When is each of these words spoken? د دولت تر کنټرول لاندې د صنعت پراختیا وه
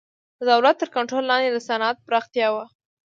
د 0.39 0.41
دولت 0.51 0.75
تر 0.81 0.89
کنټرول 0.95 1.23
لاندې 1.31 1.49
د 1.51 1.57
صنعت 1.67 1.97
پراختیا 2.07 2.47
وه 2.53 2.65